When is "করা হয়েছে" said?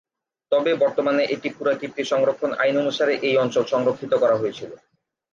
4.23-4.65